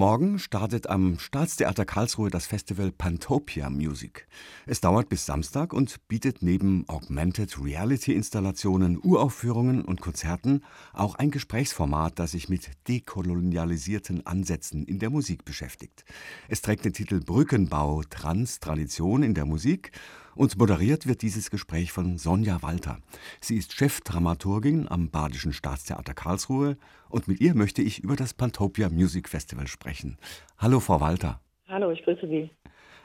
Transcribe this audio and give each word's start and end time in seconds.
Morgen 0.00 0.38
startet 0.38 0.88
am 0.88 1.18
Staatstheater 1.18 1.84
Karlsruhe 1.84 2.30
das 2.30 2.46
Festival 2.46 2.90
Pantopia 2.90 3.68
Music. 3.68 4.26
Es 4.64 4.80
dauert 4.80 5.10
bis 5.10 5.26
Samstag 5.26 5.74
und 5.74 6.08
bietet 6.08 6.40
neben 6.40 6.88
Augmented 6.88 7.62
Reality 7.62 8.14
Installationen, 8.14 8.98
Uraufführungen 8.98 9.84
und 9.84 10.00
Konzerten 10.00 10.64
auch 10.94 11.16
ein 11.16 11.30
Gesprächsformat, 11.30 12.18
das 12.18 12.30
sich 12.30 12.48
mit 12.48 12.70
dekolonialisierten 12.88 14.24
Ansätzen 14.26 14.86
in 14.86 15.00
der 15.00 15.10
Musik 15.10 15.44
beschäftigt. 15.44 16.06
Es 16.48 16.62
trägt 16.62 16.86
den 16.86 16.94
Titel 16.94 17.20
Brückenbau 17.20 18.02
Trans 18.08 18.58
Tradition 18.58 19.22
in 19.22 19.34
der 19.34 19.44
Musik 19.44 19.92
und 20.34 20.56
moderiert 20.58 21.06
wird 21.06 21.22
dieses 21.22 21.50
Gespräch 21.50 21.92
von 21.92 22.18
Sonja 22.18 22.62
Walter. 22.62 22.98
Sie 23.40 23.56
ist 23.56 23.72
Chefdramaturgin 23.72 24.88
am 24.88 25.10
Badischen 25.10 25.52
Staatstheater 25.52 26.14
Karlsruhe 26.14 26.76
und 27.08 27.28
mit 27.28 27.40
ihr 27.40 27.54
möchte 27.54 27.82
ich 27.82 28.02
über 28.02 28.16
das 28.16 28.34
Pantopia 28.34 28.88
Music 28.88 29.28
Festival 29.28 29.66
sprechen. 29.66 30.18
Hallo, 30.58 30.80
Frau 30.80 31.00
Walter. 31.00 31.40
Hallo, 31.68 31.90
ich 31.90 32.02
grüße 32.02 32.26
Sie. 32.26 32.50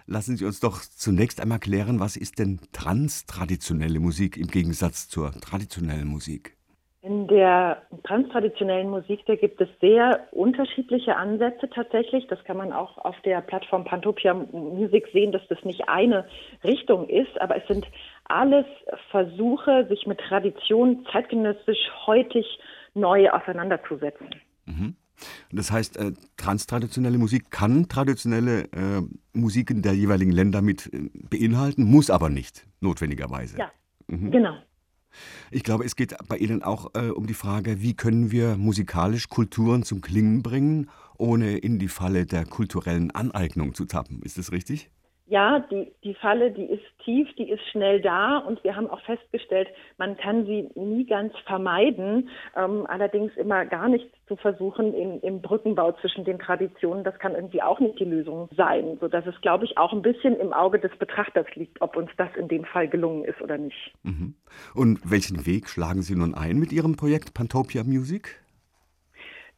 Lassen 0.07 0.37
Sie 0.37 0.45
uns 0.45 0.59
doch 0.59 0.81
zunächst 0.81 1.41
einmal 1.41 1.59
klären, 1.59 1.99
was 1.99 2.15
ist 2.15 2.37
denn 2.37 2.59
transtraditionelle 2.71 3.99
Musik 3.99 4.37
im 4.37 4.47
Gegensatz 4.47 5.09
zur 5.09 5.31
traditionellen 5.31 6.07
Musik? 6.07 6.54
In 7.05 7.27
der 7.27 7.83
transtraditionellen 8.03 8.89
Musik, 8.89 9.19
da 9.27 9.35
gibt 9.35 9.61
es 9.61 9.69
sehr 9.79 10.27
unterschiedliche 10.31 11.15
Ansätze 11.15 11.69
tatsächlich. 11.69 12.25
Das 12.27 12.43
kann 12.45 12.57
man 12.57 12.73
auch 12.73 12.97
auf 12.97 13.15
der 13.21 13.41
Plattform 13.41 13.83
Pantopia 13.83 14.33
Music 14.33 15.07
sehen, 15.13 15.31
dass 15.31 15.47
das 15.47 15.63
nicht 15.63 15.87
eine 15.87 16.25
Richtung 16.63 17.07
ist, 17.07 17.39
aber 17.39 17.57
es 17.57 17.67
sind 17.67 17.85
alles 18.23 18.65
Versuche, 19.11 19.85
sich 19.87 20.07
mit 20.07 20.19
Tradition 20.19 21.05
zeitgenössisch 21.11 21.91
heutig 22.07 22.47
neu 22.95 23.29
auseinanderzusetzen. 23.29 24.29
Mhm. 24.65 24.95
Das 25.51 25.71
heißt, 25.71 25.97
äh, 25.97 26.11
transtraditionelle 26.37 27.19
Musik 27.19 27.51
kann 27.51 27.87
traditionelle 27.87 28.63
äh, 28.71 29.01
Musiken 29.33 29.83
der 29.83 29.93
jeweiligen 29.93 30.31
Länder 30.31 30.63
mit 30.63 30.91
äh, 30.91 31.11
beinhalten, 31.13 31.83
muss 31.83 32.09
aber 32.09 32.31
nicht 32.31 32.65
notwendigerweise. 32.81 33.59
Ja, 33.59 33.71
mhm. 34.07 34.31
genau. 34.31 34.55
Ich 35.51 35.63
glaube, 35.63 35.85
es 35.85 35.95
geht 35.95 36.15
bei 36.27 36.37
Ihnen 36.37 36.63
auch 36.63 36.91
äh, 36.95 37.09
um 37.09 37.27
die 37.27 37.33
Frage, 37.33 37.81
wie 37.81 37.93
können 37.93 38.31
wir 38.31 38.57
musikalisch 38.57 39.29
Kulturen 39.29 39.83
zum 39.83 40.01
Klingen 40.01 40.43
bringen, 40.43 40.89
ohne 41.17 41.57
in 41.57 41.79
die 41.79 41.87
Falle 41.87 42.25
der 42.25 42.45
kulturellen 42.45 43.11
Aneignung 43.11 43.73
zu 43.73 43.85
tappen. 43.85 44.21
Ist 44.21 44.37
das 44.37 44.51
richtig? 44.51 44.89
Ja, 45.27 45.59
die, 45.71 45.91
die 46.03 46.13
Falle, 46.13 46.51
die 46.51 46.65
ist 46.65 46.83
tief, 47.03 47.27
die 47.37 47.49
ist 47.49 47.67
schnell 47.71 47.99
da 47.99 48.37
und 48.37 48.63
wir 48.63 48.75
haben 48.75 48.87
auch 48.87 49.01
festgestellt, 49.01 49.67
man 49.97 50.15
kann 50.17 50.45
sie 50.45 50.69
nie 50.75 51.05
ganz 51.05 51.33
vermeiden. 51.47 52.29
Ähm, 52.55 52.85
allerdings 52.87 53.35
immer 53.35 53.65
gar 53.65 53.89
nicht 53.89 54.05
zu 54.27 54.35
versuchen 54.35 54.93
in, 54.93 55.19
im 55.21 55.41
Brückenbau 55.41 55.93
zwischen 55.93 56.25
den 56.25 56.37
Traditionen, 56.37 57.03
das 57.03 57.17
kann 57.17 57.33
irgendwie 57.33 57.63
auch 57.63 57.79
nicht 57.79 57.99
die 57.99 58.05
Lösung 58.05 58.49
sein, 58.55 58.97
sodass 59.01 59.25
es, 59.25 59.39
glaube 59.41 59.65
ich, 59.65 59.79
auch 59.79 59.93
ein 59.93 60.03
bisschen 60.03 60.39
im 60.39 60.53
Auge 60.53 60.79
des 60.79 60.95
Betrachters 60.97 61.47
liegt, 61.55 61.81
ob 61.81 61.95
uns 61.95 62.11
das 62.17 62.29
in 62.35 62.47
dem 62.47 62.63
Fall 62.63 62.87
gelungen 62.87 63.23
ist 63.23 63.41
oder 63.41 63.57
nicht. 63.57 63.93
Mhm. 64.03 64.35
Und 64.75 64.99
welchen 65.09 65.47
Weg 65.47 65.69
schlagen 65.69 66.03
Sie 66.03 66.15
nun 66.15 66.35
ein 66.35 66.57
mit 66.57 66.71
Ihrem 66.71 66.95
Projekt 66.97 67.33
Pantopia 67.33 67.83
Music? 67.83 68.44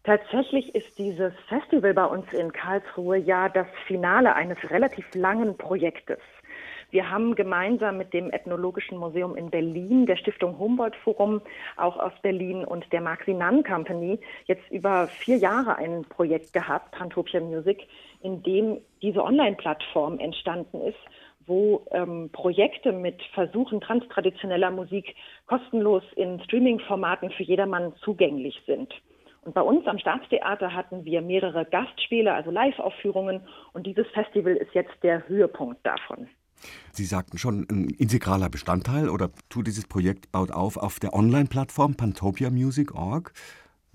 Tatsächlich 0.08 0.74
ist 0.74 0.98
dieses 0.98 1.34
Festival 1.50 1.94
bei 1.94 2.06
uns 2.06 2.32
in 2.32 2.54
Karlsruhe 2.54 3.18
ja 3.18 3.50
das 3.50 3.68
Finale 3.88 4.34
eines 4.36 4.58
relativ 4.70 5.06
langen 5.14 5.58
Projektes. 5.58 6.20
Wir 6.92 7.12
haben 7.12 7.36
gemeinsam 7.36 7.98
mit 7.98 8.14
dem 8.14 8.32
Ethnologischen 8.32 8.98
Museum 8.98 9.36
in 9.36 9.50
Berlin, 9.50 10.06
der 10.06 10.16
Stiftung 10.16 10.58
Humboldt 10.58 10.96
Forum, 10.96 11.42
auch 11.76 12.00
aus 12.00 12.14
Berlin 12.22 12.64
und 12.64 12.86
der 12.94 13.02
Mark 13.02 13.26
Sinan 13.26 13.66
Company 13.66 14.18
jetzt 14.46 14.72
über 14.72 15.10
vier 15.10 15.36
Jahre 15.40 15.76
ein 15.76 16.06
Projekt 16.06 16.54
gehabt, 16.54 16.92
Pantopia 16.92 17.42
Music, 17.42 17.86
in 18.22 18.42
dem 18.44 18.80
diese 19.02 19.22
Online-Plattform 19.22 20.20
entstanden 20.20 20.80
ist, 20.84 21.00
wo 21.46 21.86
ähm, 21.92 22.30
Projekte 22.32 22.94
mit 22.94 23.22
Versuchen 23.34 23.82
transtraditioneller 23.82 24.72
Musik 24.72 25.16
kostenlos 25.48 26.04
in 26.16 26.40
Streaming-Formaten 26.46 27.30
für 27.32 27.44
jedermann 27.44 27.94
zugänglich 27.98 28.58
sind. 28.66 28.94
Und 29.48 29.54
bei 29.54 29.62
uns 29.62 29.88
am 29.88 29.98
Staatstheater 29.98 30.74
hatten 30.74 31.06
wir 31.06 31.22
mehrere 31.22 31.64
Gastspiele, 31.64 32.34
also 32.34 32.52
Live-Aufführungen. 32.52 33.40
Und 33.72 33.88
dieses 33.88 34.06
Festival 34.08 34.58
ist 34.58 34.74
jetzt 34.74 34.92
der 35.04 35.26
Höhepunkt 35.30 35.80
davon. 35.86 36.28
Sie 36.92 37.06
sagten 37.06 37.38
schon, 37.38 37.66
ein 37.72 37.90
integraler 37.98 38.50
Bestandteil 38.50 39.08
oder 39.08 39.30
tut 39.48 39.68
dieses 39.68 39.88
Projekt 39.88 40.34
baut 40.34 40.52
auf 40.52 40.76
auf 40.76 41.00
der 41.00 41.14
Online-Plattform 41.14 41.96
pantopiamusic.org 41.96 43.32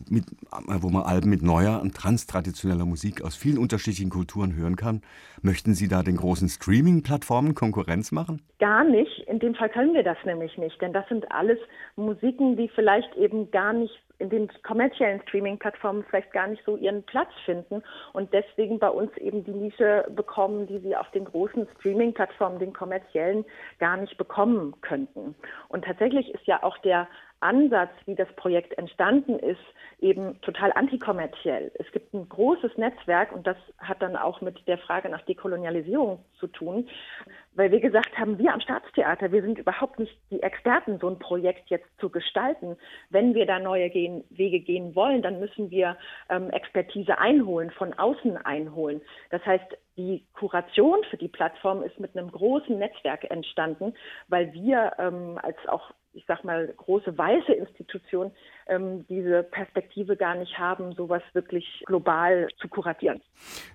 mit, 0.09 0.25
wo 0.51 0.89
man 0.89 1.03
Alben 1.03 1.29
mit 1.29 1.43
neuer 1.43 1.83
und 1.83 1.95
transtraditioneller 1.95 2.87
Musik 2.87 3.23
aus 3.23 3.37
vielen 3.37 3.59
unterschiedlichen 3.59 4.09
Kulturen 4.09 4.57
hören 4.57 4.77
kann. 4.77 5.03
Möchten 5.43 5.75
Sie 5.75 5.87
da 5.87 6.03
den 6.03 6.17
großen 6.17 6.49
Streaming-Plattformen 6.49 7.55
Konkurrenz 7.55 8.11
machen? 8.11 8.41
Gar 8.59 8.85
nicht. 8.85 9.19
In 9.29 9.39
dem 9.39 9.55
Fall 9.55 9.69
können 9.69 9.93
wir 9.93 10.03
das 10.03 10.17
nämlich 10.25 10.57
nicht, 10.57 10.81
denn 10.81 10.95
das 10.95 11.07
sind 11.09 11.31
alles 11.31 11.59
Musiken, 11.97 12.57
die 12.57 12.69
vielleicht 12.69 13.15
eben 13.17 13.51
gar 13.51 13.75
nicht 13.75 13.93
in 14.23 14.31
den 14.31 14.49
kommerziellen 14.63 15.21
Streaming-Plattformen 15.23 16.05
vielleicht 16.09 16.33
gar 16.33 16.47
nicht 16.47 16.65
so 16.65 16.77
ihren 16.77 17.03
Platz 17.03 17.31
finden 17.45 17.83
und 18.13 18.33
deswegen 18.33 18.79
bei 18.79 18.89
uns 18.89 19.15
eben 19.17 19.45
die 19.45 19.53
Nische 19.53 20.07
bekommen, 20.15 20.69
die 20.69 20.79
sie 20.79 20.97
auf 20.97 21.11
den 21.11 21.25
großen 21.25 21.67
Streaming-Plattformen, 21.79 22.61
den 22.61 22.73
kommerziellen, 22.73 23.45
gar 23.81 23.97
nicht 23.97 24.17
bekommen 24.17 24.75
könnten. 24.81 25.35
Und 25.69 25.85
tatsächlich 25.85 26.33
ist 26.33 26.47
ja 26.47 26.63
auch 26.63 26.79
der 26.79 27.09
Ansatz, 27.41 27.91
wie 28.07 28.15
das 28.15 28.29
Projekt 28.37 28.79
entstanden 28.79 29.39
ist, 29.41 29.61
eben 30.01 30.41
total 30.43 30.73
antikommerziell. 30.73 31.73
Es 31.75 31.91
gibt 31.93 32.15
ein 32.15 32.29
großes 32.29 32.77
Netzwerk 32.77 33.33
und 33.33 33.47
das 33.47 33.57
hat 33.79 34.01
dann 34.01 34.17
auch 34.17 34.41
mit 34.41 34.67
der 34.69 34.79
Frage 34.79 35.09
nach 35.09 35.23
Dekolonialisierung 35.23 36.25
zu 36.39 36.47
tun, 36.47 36.89
weil 37.55 37.71
wir 37.71 37.81
gesagt 37.81 38.19
haben, 38.19 38.39
wir 38.39 38.53
am 38.53 38.61
Staatstheater, 38.61 39.33
wir 39.33 39.43
sind 39.43 39.59
überhaupt 39.59 39.99
nicht 39.99 40.17
die 40.31 40.43
Experten, 40.43 40.99
so 40.99 41.09
ein 41.09 41.19
Projekt 41.19 41.69
jetzt 41.71 41.89
zu 41.99 42.11
gestalten. 42.11 42.77
Wenn 43.11 43.35
wir 43.35 43.47
da 43.47 43.59
neue 43.59 43.91
gehen, 43.91 44.25
Wege 44.31 44.61
gehen 44.61 44.95
wollen, 44.95 45.23
dann 45.23 45.41
müssen 45.41 45.71
wir 45.71 45.97
ähm, 46.29 46.51
Expertise 46.51 47.19
einholen, 47.19 47.71
von 47.71 47.93
außen 47.93 48.37
einholen. 48.39 49.03
Das 49.31 49.45
heißt, 49.45 49.77
die 49.97 50.25
Kuration 50.35 50.99
für 51.11 51.19
die 51.19 51.29
Plattform 51.29 51.83
ist 51.83 52.01
mit 52.01 52.17
einem 52.17 52.31
großen 52.31 52.79
Netzwerk 52.79 53.31
entstanden, 53.31 53.95
weil 54.29 54.53
wir 54.53 54.93
ähm, 54.99 55.39
als 55.43 55.57
auch 55.69 55.93
ich 56.15 56.25
sag 56.27 56.45
mal, 56.45 56.73
große 56.77 57.17
weiße 57.17 57.53
Institution 57.53 58.31
ähm, 58.67 59.05
diese 59.09 59.43
Perspektive 59.43 60.17
gar 60.17 60.35
nicht 60.35 60.59
haben, 60.59 60.93
sowas 60.93 61.23
wirklich 61.33 61.83
global 61.87 62.49
zu 62.59 62.69
kuratieren. 62.69 63.21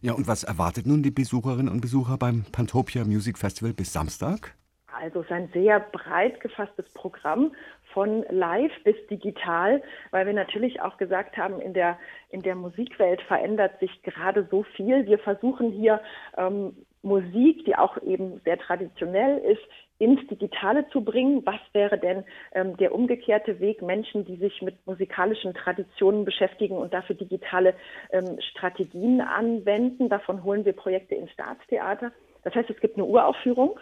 Ja, 0.01 0.13
und 0.13 0.27
was 0.27 0.43
erwartet 0.43 0.85
nun 0.85 1.03
die 1.03 1.11
Besucherinnen 1.11 1.69
und 1.71 1.81
Besucher 1.81 2.17
beim 2.17 2.45
Pantopia 2.51 3.03
Music 3.03 3.37
Festival 3.37 3.73
bis 3.73 3.93
Samstag? 3.93 4.55
Also 4.99 5.19
es 5.19 5.25
ist 5.25 5.31
ein 5.31 5.49
sehr 5.53 5.79
breit 5.79 6.39
gefasstes 6.39 6.85
Programm 6.93 7.51
von 7.93 8.23
live 8.29 8.71
bis 8.83 8.95
digital, 9.09 9.81
weil 10.11 10.25
wir 10.25 10.33
natürlich 10.33 10.81
auch 10.81 10.97
gesagt 10.97 11.37
haben, 11.37 11.59
in 11.59 11.73
der, 11.73 11.97
in 12.29 12.41
der 12.41 12.55
Musikwelt 12.55 13.21
verändert 13.23 13.79
sich 13.79 14.01
gerade 14.03 14.47
so 14.49 14.63
viel. 14.63 15.05
Wir 15.05 15.19
versuchen 15.19 15.71
hier 15.71 16.01
ähm, 16.37 16.75
Musik, 17.07 17.65
die 17.65 17.75
auch 17.75 18.01
eben 18.03 18.41
sehr 18.43 18.57
traditionell 18.57 19.39
ist, 19.39 19.61
ins 19.99 20.25
Digitale 20.27 20.87
zu 20.89 21.03
bringen. 21.03 21.41
Was 21.45 21.59
wäre 21.73 21.97
denn 21.97 22.23
ähm, 22.53 22.77
der 22.77 22.93
umgekehrte 22.93 23.59
Weg, 23.59 23.81
Menschen, 23.81 24.25
die 24.25 24.37
sich 24.37 24.61
mit 24.61 24.75
musikalischen 24.85 25.53
Traditionen 25.53 26.25
beschäftigen 26.25 26.77
und 26.77 26.93
dafür 26.93 27.15
digitale 27.15 27.73
ähm, 28.11 28.37
Strategien 28.51 29.21
anwenden? 29.21 30.09
Davon 30.09 30.43
holen 30.43 30.65
wir 30.65 30.73
Projekte 30.73 31.15
ins 31.15 31.31
Staatstheater. 31.31 32.11
Das 32.43 32.53
heißt, 32.53 32.69
es 32.69 32.79
gibt 32.79 32.95
eine 32.95 33.05
Uraufführung. 33.05 33.79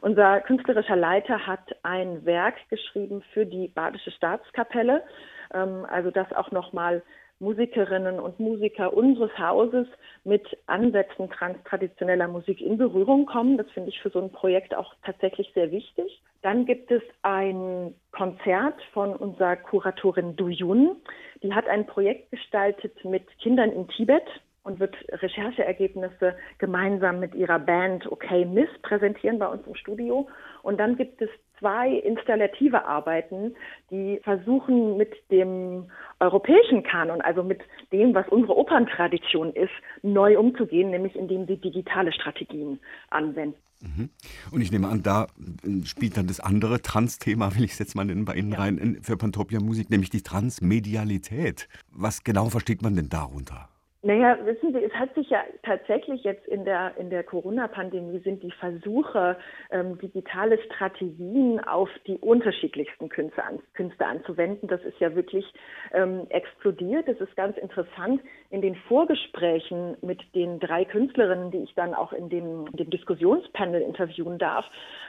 Unser 0.00 0.40
künstlerischer 0.40 0.96
Leiter 0.96 1.46
hat 1.46 1.76
ein 1.82 2.24
Werk 2.24 2.56
geschrieben 2.70 3.22
für 3.32 3.46
die 3.46 3.68
Badische 3.68 4.10
Staatskapelle, 4.10 5.04
ähm, 5.52 5.86
also 5.88 6.10
das 6.10 6.32
auch 6.32 6.50
nochmal 6.50 7.02
Musikerinnen 7.40 8.18
und 8.18 8.40
Musiker 8.40 8.92
unseres 8.92 9.36
Hauses 9.38 9.86
mit 10.24 10.44
Ansätzen 10.66 11.30
transtraditioneller 11.30 12.28
Musik 12.28 12.60
in 12.60 12.78
Berührung 12.78 13.26
kommen. 13.26 13.56
Das 13.56 13.70
finde 13.70 13.90
ich 13.90 14.00
für 14.00 14.10
so 14.10 14.20
ein 14.20 14.30
Projekt 14.30 14.74
auch 14.74 14.94
tatsächlich 15.04 15.50
sehr 15.54 15.70
wichtig. 15.70 16.20
Dann 16.42 16.66
gibt 16.66 16.90
es 16.90 17.02
ein 17.22 17.94
Konzert 18.12 18.80
von 18.92 19.14
unserer 19.14 19.56
Kuratorin 19.56 20.36
Du 20.36 20.48
Yun. 20.48 20.96
Die 21.42 21.52
hat 21.52 21.68
ein 21.68 21.86
Projekt 21.86 22.30
gestaltet 22.30 23.04
mit 23.04 23.26
Kindern 23.38 23.70
in 23.70 23.88
Tibet 23.88 24.24
und 24.68 24.78
wird 24.80 24.94
Rechercheergebnisse 25.10 26.36
gemeinsam 26.58 27.20
mit 27.20 27.34
ihrer 27.34 27.58
Band 27.58 28.06
Okay 28.12 28.44
Miss 28.44 28.68
präsentieren 28.82 29.38
bei 29.38 29.48
uns 29.48 29.66
im 29.66 29.74
Studio. 29.74 30.28
Und 30.62 30.78
dann 30.78 30.96
gibt 30.96 31.22
es 31.22 31.30
zwei 31.58 31.90
installative 31.90 32.84
Arbeiten, 32.84 33.56
die 33.90 34.20
versuchen 34.22 34.98
mit 34.98 35.14
dem 35.30 35.86
europäischen 36.20 36.82
Kanon, 36.82 37.22
also 37.22 37.42
mit 37.42 37.62
dem, 37.92 38.14
was 38.14 38.28
unsere 38.28 38.56
Operntradition 38.56 39.54
ist, 39.54 39.72
neu 40.02 40.38
umzugehen, 40.38 40.90
nämlich 40.90 41.16
indem 41.16 41.46
sie 41.46 41.56
digitale 41.56 42.12
Strategien 42.12 42.78
anwenden. 43.08 43.56
Mhm. 43.80 44.10
Und 44.50 44.60
ich 44.60 44.70
nehme 44.70 44.88
an, 44.88 45.02
da 45.02 45.28
spielt 45.84 46.16
dann 46.16 46.26
das 46.26 46.40
andere 46.40 46.82
Trans-Thema, 46.82 47.54
will 47.54 47.64
ich 47.64 47.72
es 47.72 47.78
jetzt 47.78 47.94
mal 47.94 48.06
bei 48.06 48.34
Ihnen 48.34 48.52
ja. 48.52 48.58
rein, 48.58 48.98
für 49.02 49.16
Pantopia 49.16 49.60
Musik, 49.60 49.88
nämlich 49.88 50.10
die 50.10 50.22
Transmedialität. 50.22 51.68
Was 51.90 52.24
genau 52.24 52.50
versteht 52.50 52.82
man 52.82 52.96
denn 52.96 53.08
darunter? 53.08 53.68
Naja, 54.02 54.38
wissen 54.44 54.72
Sie, 54.72 54.78
es 54.84 54.92
hat 54.92 55.12
sich 55.16 55.28
ja 55.28 55.42
tatsächlich 55.64 56.22
jetzt 56.22 56.46
in 56.46 56.64
der, 56.64 56.96
in 56.98 57.10
der 57.10 57.24
Corona-Pandemie 57.24 58.20
sind 58.20 58.44
die 58.44 58.52
Versuche, 58.52 59.36
ähm, 59.72 59.98
digitale 59.98 60.56
Strategien 60.62 61.58
auf 61.64 61.90
die 62.06 62.16
unterschiedlichsten 62.18 63.08
Künste, 63.08 63.42
an, 63.42 63.58
Künste 63.74 64.06
anzuwenden. 64.06 64.68
Das 64.68 64.80
ist 64.84 65.00
ja 65.00 65.16
wirklich 65.16 65.44
ähm, 65.92 66.26
explodiert. 66.28 67.08
Das 67.08 67.16
ist 67.18 67.34
ganz 67.34 67.58
interessant. 67.58 68.20
In 68.50 68.62
den 68.62 68.76
Vorgesprächen 68.76 69.96
mit 70.00 70.22
den 70.32 70.60
drei 70.60 70.84
Künstlerinnen, 70.84 71.50
die 71.50 71.64
ich 71.64 71.74
dann 71.74 71.92
auch 71.92 72.12
in 72.12 72.28
dem, 72.28 72.70
dem 72.76 72.90
Diskussionspanel 72.90 73.82
interviewen 73.82 74.38
darf, 74.38 74.64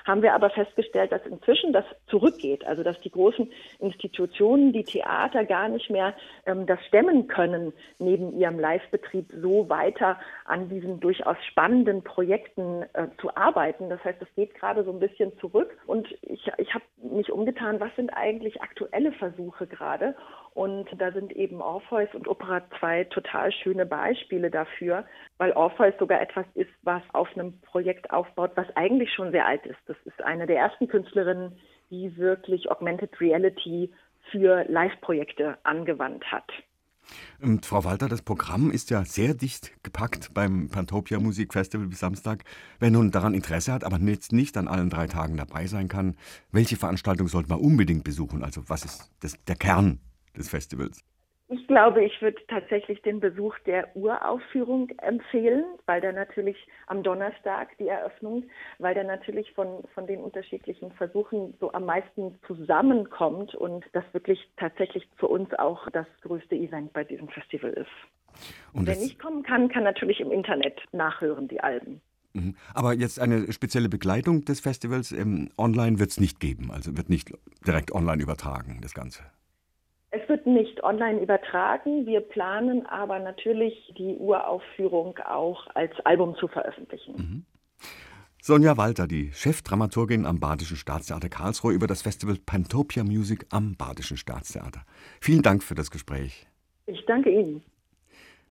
haben 0.06 0.24
wir 0.24 0.34
aber 0.34 0.50
festgestellt, 0.50 1.12
dass 1.12 1.24
inzwischen 1.28 1.74
das 1.74 1.86
zurückgeht. 2.08 2.66
Also, 2.66 2.82
dass 2.82 3.00
die 3.02 3.12
großen 3.12 3.52
Institutionen, 3.78 4.74
die 4.74 4.84
Theater 4.84 5.46
gar 5.46 5.70
nicht 5.70 5.92
mehr 5.92 6.16
ähm, 6.48 6.66
das 6.66 6.84
stemmen 6.88 7.28
können, 7.28 7.72
neben 8.00 8.36
ihrem 8.36 8.58
Live 8.58 8.79
Live-Betrieb 8.80 9.32
so 9.42 9.70
weiter 9.70 10.18
an 10.46 10.70
diesen 10.70 11.00
durchaus 11.00 11.38
spannenden 11.46 12.04
Projekten 12.04 12.84
äh, 12.94 13.08
zu 13.20 13.36
arbeiten. 13.36 13.90
Das 13.90 14.04
heißt, 14.04 14.22
es 14.22 14.34
geht 14.36 14.56
gerade 14.56 14.84
so 14.84 14.92
ein 14.92 15.00
bisschen 15.00 15.38
zurück 15.40 15.78
und 15.86 16.08
ich, 16.22 16.50
ich 16.58 16.74
habe 16.74 16.84
mich 17.02 17.32
umgetan, 17.32 17.80
was 17.80 17.96
sind 17.96 18.10
eigentlich 18.12 18.62
aktuelle 18.62 19.12
Versuche 19.14 19.68
gerade? 19.68 20.16
Und 20.54 20.88
da 20.98 21.12
sind 21.12 21.32
eben 21.34 21.62
Orpheus 21.62 22.10
und 22.14 22.28
Opera 22.28 22.62
2 22.80 23.06
total 23.06 23.52
schöne 23.52 23.86
Beispiele 23.86 24.50
dafür, 24.50 25.06
weil 25.38 25.52
Orpheus 25.54 25.94
sogar 26.00 26.22
etwas 26.22 26.46
ist, 26.56 26.72
was 26.84 27.04
auf 27.14 27.30
einem 27.36 27.60
Projekt 27.62 28.12
aufbaut, 28.12 28.52
was 28.56 28.68
eigentlich 28.76 29.14
schon 29.14 29.32
sehr 29.32 29.46
alt 29.46 29.66
ist. 29.66 29.80
Das 29.88 29.98
ist 30.06 30.22
eine 30.24 30.48
der 30.48 30.58
ersten 30.58 30.88
Künstlerinnen, 30.88 31.58
die 31.92 32.18
wirklich 32.18 32.70
Augmented 32.70 33.20
Reality 33.22 33.92
für 34.32 34.66
Live-Projekte 34.68 35.58
angewandt 35.64 36.30
hat. 36.32 36.52
Und 37.42 37.66
Frau 37.66 37.84
Walter, 37.84 38.10
das 38.10 38.22
Programm 38.22 38.72
ist 38.72 38.90
ja 38.90 39.06
sehr 39.06 39.34
dicht 39.34 39.72
gepackt 39.84 40.34
beim 40.34 40.70
Pantopia 40.70 41.20
Musikfestival 41.20 41.88
bis 41.88 42.00
Samstag. 42.00 42.44
Wer 42.80 42.92
nun 42.92 43.12
daran 43.12 43.34
Interesse 43.34 43.72
hat, 43.72 43.84
aber 43.84 43.98
jetzt 44.00 44.34
nicht 44.34 44.58
an 44.58 44.68
allen 44.68 44.90
drei 44.90 45.08
Tagen 45.08 45.38
dabei 45.38 45.68
sein 45.68 45.88
kann, 45.88 46.16
welche 46.52 46.76
Veranstaltung 46.76 47.28
sollte 47.28 47.50
man 47.50 47.60
unbedingt 47.60 48.04
besuchen? 48.04 48.44
Also 48.44 48.64
was 48.68 48.86
ist 48.86 49.12
das, 49.22 49.36
der 49.48 49.56
Kern 49.56 50.00
des 50.36 50.50
Festivals? 50.50 51.04
Ich 51.52 51.66
glaube, 51.66 52.04
ich 52.04 52.22
würde 52.22 52.38
tatsächlich 52.48 53.02
den 53.02 53.20
Besuch 53.20 53.58
der 53.66 53.96
Uraufführung 53.96 54.90
empfehlen, 55.00 55.66
weil 55.88 56.00
da 56.00 56.12
natürlich 56.12 56.56
am 56.86 57.02
Donnerstag 57.02 57.76
die 57.80 57.88
Eröffnung, 57.88 58.44
weil 58.78 58.94
da 58.94 59.04
natürlich 59.04 59.52
von, 59.54 59.84
von 59.96 60.06
den 60.06 60.20
unterschiedlichen 60.20 60.92
Versuchen 60.92 61.56
so 61.60 61.72
am 61.72 61.86
meisten 61.86 62.36
zusammenkommt 62.46 63.56
und 63.56 63.84
das 63.94 64.04
wirklich 64.14 64.40
tatsächlich 64.58 65.10
für 65.16 65.28
uns 65.28 65.52
auch 65.56 65.90
das 65.90 66.06
größte 66.22 66.54
Event 66.54 66.94
bei 66.94 67.04
diesem 67.04 67.28
Festival 67.30 67.72
ist. 67.72 67.90
Und 68.74 68.86
Wer 68.86 68.98
nicht 68.98 69.18
kommen 69.18 69.42
kann, 69.42 69.70
kann 69.70 69.84
natürlich 69.84 70.20
im 70.20 70.32
Internet 70.32 70.80
nachhören, 70.92 71.48
die 71.48 71.62
Alben. 71.62 72.00
Mhm. 72.34 72.56
Aber 72.76 72.94
jetzt 72.94 73.20
eine 73.20 73.52
spezielle 73.52 73.90
Begleitung 73.90 74.46
des 74.46 74.60
Festivals 74.60 75.12
ähm, 75.12 75.50
online 75.58 75.98
wird 75.98 76.12
es 76.12 76.20
nicht 76.20 76.40
geben, 76.40 76.70
also 76.70 76.96
wird 76.96 77.10
nicht 77.10 77.34
direkt 77.66 77.92
online 77.92 78.22
übertragen, 78.22 78.82
das 78.84 78.94
Ganze. 78.94 79.24
Wird 80.30 80.46
nicht 80.46 80.84
online 80.84 81.20
übertragen. 81.22 82.06
Wir 82.06 82.22
planen 82.22 82.86
aber 82.86 83.18
natürlich 83.18 83.74
die 83.98 84.16
Uraufführung 84.16 85.18
auch 85.28 85.66
als 85.74 85.92
Album 86.06 86.36
zu 86.36 86.48
veröffentlichen. 86.48 87.16
Mhm. 87.18 87.46
Sonja 88.40 88.78
Walter, 88.78 89.08
die 89.08 89.32
Chefdramaturgin 89.34 90.28
am 90.28 90.40
Badischen 90.40 90.78
Staatstheater 90.78 91.30
Karlsruhe 91.30 91.74
über 91.74 91.88
das 91.88 92.04
Festival 92.04 92.38
Pantopia 92.46 93.04
Music 93.04 93.48
am 93.50 93.76
Badischen 93.76 94.18
Staatstheater. 94.18 94.86
Vielen 95.20 95.42
Dank 95.42 95.64
für 95.64 95.74
das 95.74 95.90
Gespräch. 95.90 96.46
Ich 96.86 97.04
danke 97.08 97.32
Ihnen. 97.32 97.64